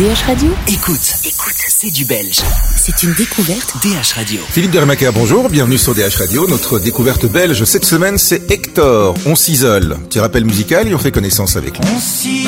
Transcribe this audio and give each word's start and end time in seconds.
DH 0.00 0.24
Radio 0.28 0.48
Écoute, 0.66 1.14
écoute, 1.26 1.56
c'est 1.68 1.90
du 1.90 2.06
belge. 2.06 2.40
C'est 2.74 3.02
une 3.02 3.12
découverte 3.12 3.74
DH 3.82 4.14
Radio. 4.14 4.40
Philippe 4.48 4.70
Dermaker, 4.70 5.12
bonjour, 5.12 5.50
bienvenue 5.50 5.76
sur 5.76 5.94
DH 5.94 6.16
Radio. 6.16 6.48
Notre 6.48 6.78
découverte 6.78 7.26
belge 7.26 7.64
cette 7.64 7.84
semaine, 7.84 8.16
c'est 8.16 8.50
Hector. 8.50 9.14
On 9.26 9.34
s'isole. 9.34 9.98
Petit 10.08 10.18
rappel 10.20 10.46
musical 10.46 10.88
et 10.88 10.94
on 10.94 10.98
fait 10.98 11.12
connaissance 11.12 11.56
avec 11.56 11.76
lui. 11.76 11.84
On 11.94 12.00
s'isole, 12.00 12.40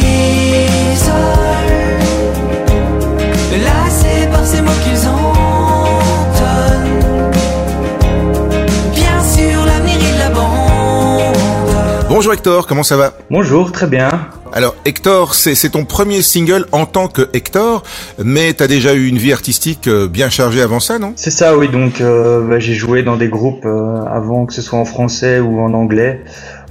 Bonjour 12.23 12.35
Hector, 12.35 12.69
comment 12.69 12.85
ça 12.85 12.97
va 12.97 13.15
Bonjour, 13.33 13.73
très 13.73 13.89
bien. 13.89 14.09
Alors 14.53 14.77
Hector, 14.85 15.35
c'est 15.35 15.71
ton 15.71 15.85
premier 15.85 16.23
single 16.23 16.67
en 16.71 16.87
tant 16.87 17.09
que 17.09 17.29
Hector, 17.33 17.83
mais 18.23 18.53
t'as 18.53 18.69
déjà 18.69 18.95
eu 18.95 19.09
une 19.09 19.19
vie 19.19 19.33
artistique 19.33 19.89
euh, 19.89 20.07
bien 20.07 20.31
chargée 20.31 20.63
avant 20.63 20.79
ça, 20.79 21.01
non 21.01 21.15
C'est 21.17 21.33
ça, 21.33 21.59
oui. 21.59 21.69
Donc, 21.69 22.01
euh, 22.01 22.47
bah, 22.49 22.61
j'ai 22.61 22.75
joué 22.75 23.03
dans 23.03 23.17
des 23.17 23.27
groupes 23.27 23.65
euh, 23.65 24.05
avant 24.05 24.47
que 24.47 24.55
ce 24.55 24.63
soit 24.63 24.79
en 24.79 24.85
français 24.85 25.41
ou 25.41 25.61
en 25.61 25.75
anglais, 25.75 26.23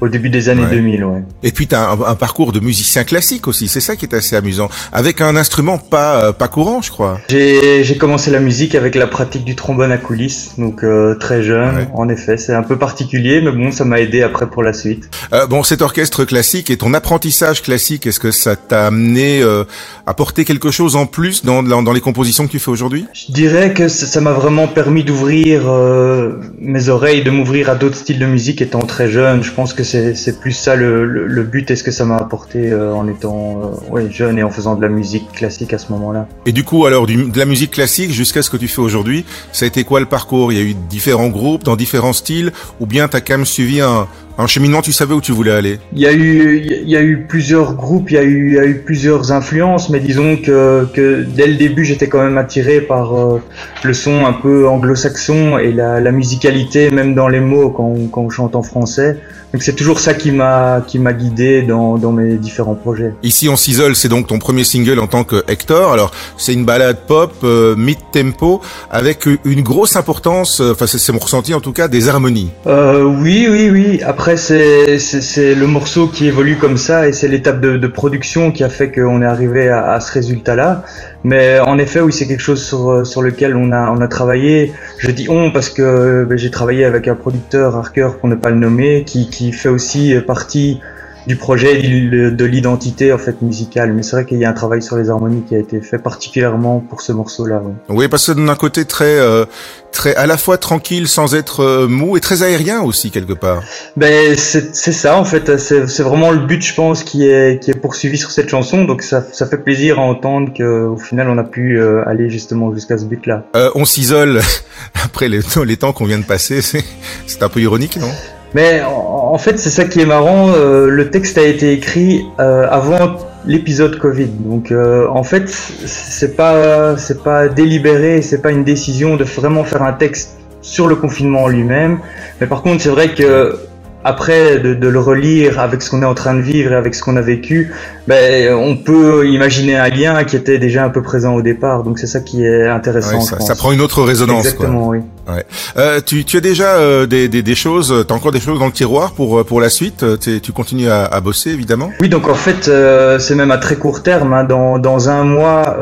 au 0.01 0.09
début 0.09 0.29
des 0.29 0.49
années 0.49 0.61
Ouais. 0.63 0.75
2000, 0.75 1.03
ouais. 1.05 1.23
Et 1.43 1.51
puis 1.51 1.67
t'as 1.67 1.91
un, 1.91 2.01
un 2.01 2.15
parcours 2.15 2.51
de 2.51 2.59
musicien 2.59 3.03
classique 3.03 3.47
aussi, 3.47 3.67
c'est 3.67 3.79
ça 3.79 3.95
qui 3.95 4.05
est 4.05 4.13
assez 4.13 4.35
amusant, 4.35 4.69
avec 4.91 5.21
un 5.21 5.35
instrument 5.35 5.77
pas 5.77 6.23
euh, 6.23 6.31
pas 6.33 6.47
courant, 6.47 6.81
je 6.81 6.91
crois. 6.91 7.19
J'ai 7.29 7.97
commencé 7.97 8.31
la 8.31 8.39
musique 8.39 8.75
avec 8.75 8.95
la 8.95 9.07
pratique 9.07 9.43
du 9.43 9.55
trombone 9.55 9.91
à 9.91 9.97
coulisses, 9.97 10.51
donc 10.57 10.83
euh, 10.83 11.15
très 11.15 11.43
jeune. 11.43 11.75
Ouais. 11.75 11.87
En 11.93 12.09
effet, 12.09 12.37
c'est 12.37 12.53
un 12.53 12.63
peu 12.63 12.77
particulier, 12.77 13.41
mais 13.41 13.51
bon, 13.51 13.71
ça 13.71 13.85
m'a 13.85 13.99
aidé 13.99 14.21
après 14.21 14.49
pour 14.49 14.63
la 14.63 14.73
suite. 14.73 15.09
Euh, 15.33 15.47
bon, 15.47 15.63
cet 15.63 15.81
orchestre 15.81 16.25
classique 16.25 16.69
et 16.69 16.77
ton 16.77 16.93
apprentissage 16.93 17.61
classique, 17.61 18.07
est-ce 18.07 18.19
que 18.19 18.31
ça 18.31 18.55
t'a 18.55 18.87
amené 18.87 19.41
euh, 19.41 19.63
à 20.07 20.13
porter 20.13 20.45
quelque 20.45 20.71
chose 20.71 20.95
en 20.95 21.05
plus 21.05 21.43
dans, 21.45 21.63
dans, 21.63 21.93
les 21.93 22.01
compositions 22.01 22.45
que 22.47 22.51
tu 22.51 22.59
fais 22.59 22.71
aujourd'hui? 22.71 23.05
Je 23.13 23.31
dirais 23.31 23.73
que 23.73 23.87
ça 23.87 24.05
ça 24.05 24.21
m'a 24.21 24.33
vraiment 24.33 24.67
permis 24.67 25.03
d'ouvrir 25.03 25.63
euh, 25.67 26.39
mes 26.59 26.89
oreilles, 26.89 27.23
de 27.23 27.31
m'ouvrir 27.31 27.69
à 27.69 27.75
d'autres 27.75 27.95
styles 27.97 28.19
de 28.19 28.25
musique 28.25 28.61
étant 28.61 28.79
très 28.81 29.09
jeune. 29.09 29.43
Je 29.43 29.51
pense 29.51 29.73
que 29.73 29.83
c'est 29.91 30.39
plus 30.39 30.51
ça 30.51 30.75
le, 30.75 31.43
but 31.43 31.69
et 31.71 31.75
ce 31.75 31.83
que 31.83 31.91
ça 31.91 32.05
m'a 32.05 32.17
apporté 32.17 32.71
euh, 32.71 32.93
en 32.93 33.07
étant 33.07 33.79
euh, 33.93 34.09
jeune 34.09 34.37
et 34.37 34.43
en 34.43 34.49
faisant 34.49 34.75
de 34.75 34.81
la 34.81 34.89
musique 34.89 35.31
classique 35.31 35.73
à 35.73 35.77
ce 35.77 35.91
moment-là. 35.91 36.27
Et 36.45 36.51
du 36.51 36.63
coup, 36.63 36.85
alors, 36.85 37.07
de 37.07 37.37
la 37.37 37.45
musique 37.45 37.71
classique 37.71 38.11
jusqu'à 38.11 38.41
ce 38.41 38.49
que 38.49 38.57
tu 38.57 38.67
fais 38.67 38.81
aujourd'hui, 38.81 39.25
ça 39.51 39.65
a 39.65 39.67
été 39.67 39.83
quoi 39.83 39.99
le 39.99 40.05
parcours? 40.05 40.51
Il 40.51 40.57
y 40.57 40.61
a 40.61 40.63
eu 40.63 40.73
différents 40.73 41.29
groupes, 41.29 41.63
dans 41.63 41.75
différents 41.75 42.13
styles, 42.13 42.51
ou 42.79 42.85
bien 42.85 43.07
t'as 43.07 43.21
quand 43.21 43.37
même 43.37 43.45
suivi 43.45 43.81
un, 43.81 44.07
un 44.41 44.47
cheminement, 44.47 44.81
tu 44.81 44.91
savais 44.91 45.13
où 45.13 45.21
tu 45.21 45.31
voulais 45.31 45.51
aller? 45.51 45.79
Il 45.93 46.01
y 46.01 46.07
a 46.07 46.13
eu, 46.13 46.61
il 46.83 46.89
y 46.89 46.95
a 46.95 47.01
eu 47.01 47.25
plusieurs 47.27 47.75
groupes, 47.75 48.11
il 48.11 48.15
y 48.15 48.17
a 48.17 48.23
eu, 48.23 48.49
il 48.49 48.55
y 48.55 48.59
a 48.59 48.65
eu 48.65 48.79
plusieurs 48.79 49.31
influences, 49.31 49.89
mais 49.89 49.99
disons 49.99 50.37
que, 50.37 50.87
que 50.93 51.23
dès 51.23 51.47
le 51.47 51.55
début, 51.55 51.85
j'étais 51.85 52.07
quand 52.07 52.23
même 52.23 52.37
attiré 52.37 52.81
par 52.81 53.17
euh, 53.17 53.41
le 53.83 53.93
son 53.93 54.25
un 54.25 54.33
peu 54.33 54.67
anglo-saxon 54.67 55.57
et 55.57 55.71
la, 55.71 55.99
la 55.99 56.11
musicalité, 56.11 56.89
même 56.91 57.13
dans 57.13 57.27
les 57.27 57.39
mots 57.39 57.69
quand 57.69 57.85
on, 57.85 58.07
quand 58.07 58.21
on 58.21 58.29
chante 58.29 58.55
en 58.55 58.63
français. 58.63 59.17
Donc 59.53 59.63
c'est 59.63 59.75
toujours 59.75 59.99
ça 59.99 60.13
qui 60.13 60.31
m'a, 60.31 60.81
qui 60.87 60.97
m'a 60.97 61.11
guidé 61.11 61.61
dans, 61.61 61.97
dans 61.97 62.13
mes 62.13 62.35
différents 62.35 62.75
projets. 62.75 63.13
Ici, 63.21 63.49
on 63.49 63.57
s'isole, 63.57 63.97
c'est 63.97 64.07
donc 64.07 64.27
ton 64.27 64.39
premier 64.39 64.63
single 64.63 64.97
en 64.99 65.07
tant 65.07 65.25
que 65.25 65.43
Hector. 65.49 65.91
Alors, 65.91 66.11
c'est 66.37 66.53
une 66.53 66.63
balade 66.63 66.99
pop, 67.05 67.33
euh, 67.43 67.75
mid-tempo, 67.75 68.61
avec 68.89 69.27
une 69.43 69.61
grosse 69.61 69.97
importance, 69.97 70.61
euh, 70.61 70.71
enfin, 70.71 70.87
c'est 70.87 70.99
c'est 70.99 71.11
mon 71.11 71.19
ressenti 71.19 71.53
en 71.53 71.59
tout 71.59 71.73
cas, 71.73 71.89
des 71.89 72.07
harmonies. 72.07 72.51
Euh, 72.65 73.03
oui, 73.03 73.47
oui, 73.49 73.69
oui. 73.69 74.01
Après, 74.03 74.30
c'est, 74.37 75.55
le 75.55 75.65
morceau 75.67 76.07
qui 76.07 76.27
évolue 76.27 76.57
comme 76.57 76.77
ça 76.77 77.07
et 77.07 77.13
c'est 77.13 77.27
l'étape 77.27 77.61
de, 77.61 77.87
production 77.87 78.51
qui 78.51 78.63
a 78.63 78.69
fait 78.69 78.91
qu'on 78.91 79.21
est 79.21 79.25
arrivé 79.25 79.69
à, 79.69 79.99
ce 79.99 80.11
résultat-là. 80.11 80.83
Mais 81.23 81.59
en 81.59 81.77
effet, 81.77 82.01
oui, 82.01 82.13
c'est 82.13 82.27
quelque 82.27 82.41
chose 82.41 82.63
sur, 82.63 83.21
lequel 83.21 83.55
on 83.55 83.71
a, 83.71 83.91
on 83.91 84.01
a 84.01 84.07
travaillé. 84.07 84.73
Je 84.97 85.11
dis 85.11 85.27
on 85.29 85.51
parce 85.51 85.69
que 85.69 86.25
ben, 86.27 86.37
j'ai 86.37 86.51
travaillé 86.51 86.85
avec 86.85 87.07
un 87.07 87.15
producteur, 87.15 87.75
Harker, 87.75 88.09
pour 88.19 88.29
ne 88.29 88.35
pas 88.35 88.49
le 88.49 88.57
nommer, 88.57 89.03
qui, 89.05 89.29
qui 89.29 89.51
fait 89.51 89.69
aussi 89.69 90.15
partie 90.25 90.81
du 91.27 91.35
projet 91.35 91.81
de 91.81 92.45
l'identité 92.45 93.13
en 93.13 93.17
fait 93.17 93.41
musicale. 93.41 93.93
Mais 93.93 94.03
c'est 94.03 94.15
vrai 94.15 94.25
qu'il 94.25 94.39
y 94.39 94.45
a 94.45 94.49
un 94.49 94.53
travail 94.53 94.81
sur 94.81 94.97
les 94.97 95.09
harmonies 95.09 95.43
qui 95.47 95.55
a 95.55 95.59
été 95.59 95.81
fait 95.81 95.97
particulièrement 95.97 96.79
pour 96.79 97.01
ce 97.01 97.11
morceau-là. 97.11 97.61
ouais. 97.63 97.73
Oui, 97.89 98.07
parce 98.07 98.27
que 98.27 98.31
d'un 98.33 98.55
côté 98.55 98.85
très, 98.85 99.19
euh, 99.19 99.45
très, 99.91 100.15
à 100.15 100.25
la 100.25 100.37
fois 100.37 100.57
tranquille 100.57 101.07
sans 101.07 101.35
être 101.35 101.61
euh, 101.61 101.87
mou 101.87 102.17
et 102.17 102.19
très 102.19 102.43
aérien 102.43 102.81
aussi 102.81 103.11
quelque 103.11 103.33
part. 103.33 103.61
Ben 103.95 104.35
c'est 104.35 104.73
ça 104.73 105.17
en 105.17 105.25
fait, 105.25 105.57
c'est 105.57 106.03
vraiment 106.03 106.31
le 106.31 106.39
but 106.39 106.63
je 106.63 106.73
pense 106.73 107.03
qui 107.03 107.25
est 107.27 107.61
qui 107.61 107.71
est 107.71 107.75
poursuivi 107.79 108.17
sur 108.17 108.31
cette 108.31 108.49
chanson, 108.49 108.83
donc 108.85 109.01
ça 109.01 109.23
ça 109.31 109.45
fait 109.45 109.57
plaisir 109.57 109.99
à 109.99 110.03
entendre 110.03 110.53
que 110.53 110.85
au 110.85 110.97
final 110.97 111.29
on 111.29 111.37
a 111.37 111.43
pu 111.43 111.79
euh, 111.79 112.07
aller 112.07 112.29
justement 112.29 112.73
jusqu'à 112.73 112.97
ce 112.97 113.05
but-là. 113.05 113.45
On 113.75 113.85
s'isole 113.85 114.41
après 115.05 115.29
les, 115.29 115.41
les 115.65 115.77
temps 115.77 115.93
qu'on 115.93 116.05
vient 116.05 116.19
de 116.19 116.25
passer. 116.25 116.61
C'est 116.61 117.43
un 117.43 117.49
peu 117.49 117.59
ironique, 117.59 117.97
non? 117.97 118.11
Mais 118.53 118.81
en, 118.83 119.37
fait 119.37 119.57
c'est 119.59 119.69
ça 119.69 119.85
qui 119.85 120.01
est 120.01 120.05
marrant, 120.05 120.49
euh, 120.49 120.89
le 120.89 121.09
texte 121.09 121.37
a 121.37 121.43
été 121.43 121.71
écrit 121.71 122.25
euh, 122.39 122.67
avant 122.69 123.17
l'épisode 123.45 123.97
Covid, 123.97 124.27
donc 124.27 124.71
euh, 124.71 125.07
en 125.07 125.23
fait 125.23 125.49
c'est 125.49 126.35
pas 126.35 126.97
c'est 126.97 127.23
pas 127.23 127.47
délibéré, 127.47 128.21
c'est 128.21 128.41
pas 128.41 128.51
une 128.51 128.65
décision 128.65 129.15
de 129.15 129.23
vraiment 129.23 129.63
faire 129.63 129.83
un 129.83 129.93
texte 129.93 130.37
sur 130.61 130.87
le 130.87 130.95
confinement 130.95 131.43
en 131.43 131.47
lui-même, 131.47 131.99
mais 132.41 132.47
par 132.47 132.61
contre 132.61 132.81
c'est 132.81 132.89
vrai 132.89 133.13
que 133.13 133.57
après 134.03 134.59
de, 134.59 134.73
de 134.73 134.87
le 134.87 134.99
relire 134.99 135.59
avec 135.59 135.81
ce 135.81 135.89
qu'on 135.89 136.01
est 136.01 136.05
en 136.05 136.15
train 136.15 136.33
de 136.33 136.41
vivre 136.41 136.71
et 136.71 136.75
avec 136.75 136.95
ce 136.95 137.03
qu'on 137.03 137.17
a 137.17 137.21
vécu, 137.21 137.71
ben, 138.07 138.53
on 138.53 138.75
peut 138.77 139.27
imaginer 139.27 139.75
un 139.77 139.89
lien 139.89 140.23
qui 140.23 140.35
était 140.35 140.57
déjà 140.57 140.83
un 140.83 140.89
peu 140.89 141.01
présent 141.01 141.35
au 141.35 141.41
départ. 141.41 141.83
Donc 141.83 141.99
c'est 141.99 142.07
ça 142.07 142.19
qui 142.19 142.43
est 142.45 142.67
intéressant. 142.67 143.21
Ça, 143.21 143.55
prend 143.55 143.71
une 143.71 143.81
autre 143.81 144.03
résonance. 144.03 144.45
Exactement, 144.45 144.87
oui. 144.89 144.99
Ouais. 145.27 145.45
Euh, 145.77 146.01
tu, 146.03 146.25
tu 146.25 146.37
as 146.37 146.41
déjà 146.41 146.75
euh, 146.75 147.05
des, 147.05 147.27
des, 147.29 147.43
des 147.43 147.55
choses, 147.55 148.05
t'as 148.07 148.15
encore 148.15 148.31
des 148.31 148.39
choses 148.39 148.59
dans 148.59 148.65
le 148.65 148.71
tiroir 148.71 149.13
pour 149.13 149.39
euh, 149.39 149.43
pour 149.43 149.61
la 149.61 149.69
suite? 149.69 150.03
Tu 150.19 150.51
continues 150.51 150.89
à, 150.89 151.05
à 151.05 151.21
bosser 151.21 151.51
évidemment? 151.51 151.91
Oui, 152.01 152.09
donc 152.09 152.27
en 152.27 152.33
fait, 152.33 152.67
euh, 152.67 153.19
c'est 153.19 153.35
même 153.35 153.51
à 153.51 153.57
très 153.57 153.75
court 153.75 154.01
terme. 154.03 154.33
hein. 154.33 154.43
Dans, 154.43 154.79
dans 154.79 155.09
un 155.09 155.23
mois, 155.23 155.77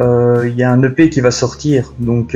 il 0.46 0.56
y 0.56 0.64
a 0.64 0.72
un 0.72 0.84
EP 0.84 1.10
qui 1.10 1.22
va 1.22 1.32
sortir. 1.32 1.94
Donc, 2.00 2.36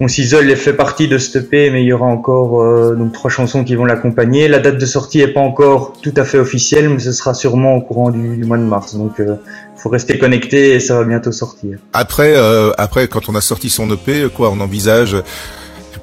on 0.00 0.08
s'isole 0.08 0.50
et 0.50 0.56
fait 0.56 0.72
partie 0.72 1.08
de 1.08 1.18
cet 1.18 1.44
EP, 1.44 1.70
mais 1.70 1.82
il 1.82 1.86
y 1.86 1.92
aura 1.92 2.06
encore 2.06 2.60
euh, 2.60 2.94
donc 2.94 3.12
trois 3.12 3.30
chansons 3.30 3.64
qui 3.64 3.74
vont 3.74 3.84
l'accompagner. 3.84 4.48
La 4.48 4.58
date 4.58 4.78
de 4.78 4.86
sortie 4.86 5.20
est 5.20 5.28
pas 5.28 5.40
encore 5.40 5.92
tout 6.02 6.12
à 6.16 6.24
fait 6.24 6.38
officielle, 6.38 6.88
mais 6.88 6.98
ce 6.98 7.12
sera 7.12 7.34
sûrement 7.34 7.76
au 7.76 7.80
courant 7.80 8.10
du, 8.10 8.44
mois 8.44 8.58
de 8.58 8.64
mars. 8.64 8.94
Donc, 8.96 9.20
euh, 9.20 9.36
faut 9.76 9.88
rester 9.88 10.18
connecté 10.18 10.74
et 10.74 10.80
ça 10.80 10.98
va 10.98 11.04
bientôt 11.04 11.32
sortir. 11.32 11.78
Après, 11.92 12.34
euh, 12.36 12.72
après 12.78 13.06
quand 13.08 13.28
on 13.28 13.34
a 13.34 13.40
sorti 13.40 13.70
son 13.70 13.90
EP, 13.90 14.28
quoi, 14.34 14.50
on 14.50 14.60
envisage, 14.60 15.16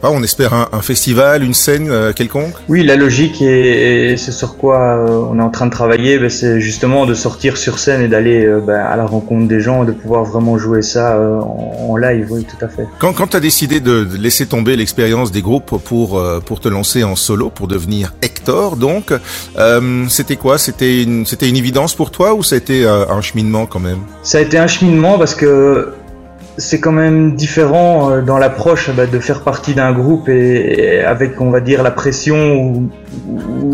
pas, 0.02 0.10
on 0.12 0.24
espère 0.24 0.54
un, 0.54 0.68
un 0.72 0.82
festival, 0.82 1.44
une 1.44 1.54
scène 1.54 1.90
euh, 1.90 2.14
quelconque? 2.14 2.56
Oui, 2.68 2.84
la 2.84 2.96
logique 2.96 3.42
et, 3.42 4.12
et 4.12 4.18
c'est 4.18 4.32
sur 4.32 4.58
quoi 4.58 4.80
euh, 4.80 5.30
on 5.30 5.40
est 5.40 5.44
en 5.44 5.50
train 5.50 5.68
de 5.68 5.72
travailler, 5.72 6.20
ben, 6.20 6.30
c'est 6.30 6.60
justement 6.60 7.06
de 7.06 7.14
sortir 7.14 7.58
sur 7.58 7.80
scène 7.80 8.02
et 8.02 8.08
d'aller 8.08 8.46
euh, 8.46 8.60
ben, 8.60 8.80
à 8.80 8.96
la 8.96 9.06
rencontre 9.06 9.48
des 9.48 9.62
gens, 9.62 9.84
de 9.84 9.92
pouvoir 9.92 10.24
vraiment 10.24 10.58
jouer 10.58 10.82
ça 10.82 11.20
en, 11.20 11.90
en 11.90 11.96
live. 11.98 12.28
Oui, 12.30 12.46
tout 12.46 12.66
à 12.66 12.70
fait. 12.70 12.88
Quand, 13.00 13.14
quand 13.14 13.28
tu 13.28 13.38
as 13.38 13.40
décidé 13.40 13.80
de 13.80 14.08
laisser 14.18 14.46
tomber 14.46 14.76
l'expérience 14.76 15.32
des 15.32 15.42
groupes 15.42 15.78
pour 15.84 16.22
pour 16.46 16.60
te 16.60 16.70
lancer 16.70 17.04
en 17.04 17.16
solo, 17.16 17.50
pour 17.50 17.68
devenir 17.68 18.14
Hector, 18.22 18.78
donc 18.78 19.14
c'était 20.10 20.38
quoi? 20.38 20.58
C'était 20.58 21.04
une 21.04 21.26
une 21.42 21.58
évidence 21.58 21.96
pour 21.96 22.12
toi 22.12 22.34
ou 22.34 22.44
c'était 22.44 22.84
euh, 22.84 23.06
un 23.10 23.22
cheminement 23.22 23.66
quand 23.66 23.80
même? 23.80 24.00
Ça 24.24 24.38
a 24.38 24.42
été 24.42 24.58
un 24.58 24.68
cheminement 24.68 25.18
parce 25.18 25.36
que 25.36 25.94
c'est 26.58 26.80
quand 26.80 26.92
même 26.92 27.36
différent 27.36 28.12
euh, 28.12 28.22
dans 28.22 28.38
l'approche 28.38 28.90
bah, 28.92 29.06
de 29.06 29.20
faire 29.20 29.42
partie 29.42 29.74
d'un 29.74 29.92
groupe 29.94 30.30
et, 30.30 30.98
et 30.98 31.02
avec, 31.02 31.40
on 31.42 31.50
va 31.50 31.60
dire, 31.62 31.84
la 31.84 31.92
pression 31.92 32.56
ou, 32.56 32.90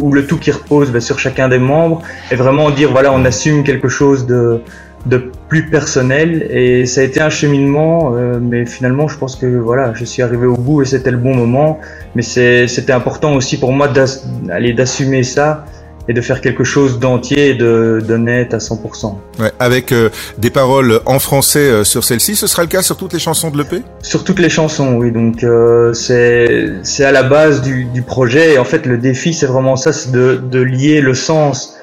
ou 0.02 0.12
le 0.12 0.26
tout 0.26 0.38
qui 0.38 0.52
repose 0.52 0.92
bah, 0.92 1.02
sur 1.02 1.20
chacun 1.20 1.50
des 1.50 1.60
membres 1.60 2.02
et 2.32 2.36
vraiment 2.36 2.70
dire, 2.70 2.92
voilà, 2.92 3.12
on 3.14 3.26
assume 3.26 3.64
quelque 3.64 3.88
chose 3.88 4.26
de, 4.26 4.62
de 5.06 5.32
plus 5.48 5.70
personnel 5.70 6.48
et 6.50 6.86
ça 6.86 7.02
a 7.02 7.04
été 7.04 7.22
un 7.22 7.30
cheminement, 7.30 8.14
euh, 8.16 8.40
mais 8.42 8.66
finalement, 8.66 9.08
je 9.08 9.18
pense 9.18 9.36
que 9.36 9.46
voilà, 9.46 9.94
je 9.94 10.04
suis 10.06 10.22
arrivé 10.22 10.46
au 10.46 10.58
bout 10.58 10.82
et 10.82 10.86
c'était 10.86 11.12
le 11.12 11.18
bon 11.18 11.36
moment. 11.36 11.80
Mais 12.16 12.22
c'était 12.22 12.94
important 12.94 13.34
aussi 13.34 13.60
pour 13.60 13.72
moi 13.72 13.88
d'aller 13.88 14.74
d'assumer 14.74 15.24
ça 15.24 15.66
et 16.10 16.14
de 16.14 16.22
faire 16.22 16.42
quelque 16.42 16.64
chose 16.64 17.00
d'entier 17.00 17.50
et 17.50 17.54
de 17.56 18.02
d'honnête 18.06 18.54
à 18.54 18.58
100%. 18.58 19.16
ouais, 19.40 19.52
Avec 19.60 19.92
euh, 19.92 20.10
des 20.38 20.50
paroles 20.50 21.02
en 21.06 21.20
français 21.20 21.60
euh, 21.70 21.84
sur 21.84 22.04
celle-ci, 22.04 22.36
ce 22.36 22.48
sera 22.48 22.62
le 22.64 22.70
cas 22.70 22.82
sur 22.82 22.98
toutes 22.98 23.14
les 23.14 23.20
chansons 23.20 23.50
de 23.50 23.58
l'EP 23.58 23.82
Sur 24.02 24.24
toutes 24.24 24.40
les 24.40 24.50
chansons, 24.50 24.96
oui. 24.96 25.12
Donc 25.12 25.44
euh, 25.44 25.94
c'est 25.94 26.70
c'est 26.84 27.04
à 27.06 27.12
la 27.12 27.24
base 27.24 27.62
du, 27.62 27.86
du 27.86 28.02
projet. 28.02 28.54
Et 28.54 28.58
en 28.60 28.64
fait, 28.66 28.86
le 28.86 28.98
défi, 28.98 29.34
c'est 29.34 29.48
vraiment 29.48 29.76
ça, 29.76 29.92
c'est 29.94 30.12
de, 30.12 30.36
de 30.50 30.62
lier 30.62 31.02
le 31.02 31.14
sens 31.14 31.78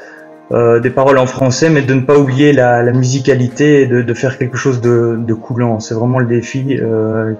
euh, 0.52 0.80
des 0.80 0.90
paroles 0.90 1.18
en 1.18 1.26
français, 1.26 1.68
mais 1.70 1.82
de 1.82 1.94
ne 1.94 2.02
pas 2.02 2.16
oublier 2.16 2.52
la, 2.52 2.82
la 2.82 2.92
musicalité 2.92 3.82
et 3.82 3.86
de, 3.86 4.02
de 4.02 4.14
faire 4.14 4.38
quelque 4.38 4.56
chose 4.56 4.80
de, 4.80 5.16
de 5.18 5.34
coulant. 5.34 5.80
C'est 5.80 5.94
vraiment 5.94 6.18
le 6.18 6.26
défi 6.26 6.78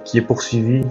qui 0.05 0.19
est 0.19 0.23
poursuivi 0.23 0.83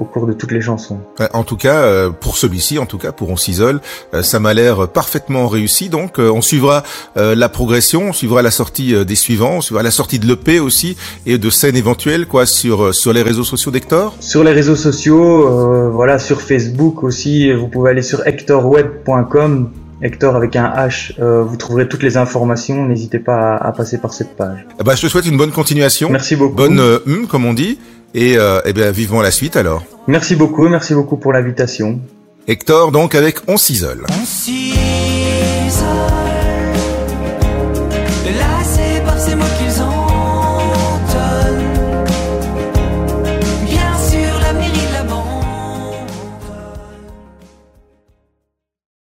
au 0.00 0.04
cours 0.04 0.26
de 0.26 0.32
toutes 0.32 0.50
les 0.52 0.60
chansons. 0.60 0.98
En 1.32 1.44
tout 1.44 1.56
cas, 1.56 1.82
euh, 1.82 2.10
pour 2.10 2.36
celui-ci, 2.36 2.78
en 2.78 2.86
tout 2.86 2.98
cas 2.98 3.12
pour 3.12 3.30
On 3.30 3.36
s'isole, 3.36 3.80
euh, 4.14 4.22
ça 4.22 4.40
m'a 4.40 4.54
l'air 4.54 4.88
parfaitement 4.88 5.46
réussi. 5.46 5.88
Donc, 5.88 6.18
euh, 6.18 6.30
on 6.30 6.40
suivra 6.40 6.82
la 7.16 7.48
progression, 7.48 8.08
on 8.08 8.12
suivra 8.12 8.42
la 8.42 8.50
sortie 8.50 9.04
des 9.04 9.14
suivants, 9.14 9.56
on 9.56 9.60
suivra 9.60 9.82
la 9.82 9.90
sortie 9.90 10.18
de 10.18 10.26
l'EP 10.26 10.58
aussi 10.58 10.96
et 11.26 11.38
de 11.38 11.50
scènes 11.50 11.76
éventuelles 11.76 12.26
quoi 12.26 12.46
sur 12.46 12.94
sur 12.94 13.12
les 13.12 13.22
réseaux 13.22 13.44
sociaux 13.44 13.70
d'Hector? 13.70 14.14
Sur 14.20 14.42
les 14.42 14.52
réseaux 14.52 14.76
sociaux, 14.76 15.90
voilà, 15.90 16.18
sur 16.18 16.40
Facebook 16.40 17.02
aussi. 17.02 17.52
Vous 17.52 17.68
pouvez 17.68 17.90
aller 17.90 18.02
sur 18.02 18.26
hectorweb.com 18.26 19.70
Hector 20.02 20.34
avec 20.34 20.56
un 20.56 20.66
H, 20.66 21.12
euh, 21.20 21.42
vous 21.42 21.56
trouverez 21.56 21.86
toutes 21.86 22.02
les 22.02 22.16
informations. 22.16 22.86
N'hésitez 22.86 23.18
pas 23.18 23.56
à, 23.56 23.72
passer 23.72 23.98
par 23.98 24.14
cette 24.14 24.34
page. 24.34 24.66
Bah, 24.82 24.94
je 24.94 25.02
te 25.02 25.06
souhaite 25.08 25.26
une 25.26 25.36
bonne 25.36 25.50
continuation. 25.50 26.08
Merci 26.10 26.36
beaucoup. 26.36 26.54
Bonne 26.54 26.80
euh, 26.80 26.98
hum, 27.06 27.26
comme 27.26 27.44
on 27.44 27.52
dit. 27.52 27.78
Et 28.14 28.36
euh, 28.36 28.60
eh 28.64 28.72
bien, 28.72 28.90
vivement 28.90 29.22
la 29.22 29.30
suite 29.30 29.56
alors. 29.56 29.84
Merci 30.06 30.36
beaucoup, 30.36 30.68
merci 30.68 30.94
beaucoup 30.94 31.16
pour 31.16 31.32
l'invitation. 31.32 32.00
Hector, 32.48 32.90
donc 32.90 33.14
avec 33.14 33.38
On 33.46 33.56
s'isole. 33.56 34.06
On 34.10 34.24
s'isole. 34.24 35.09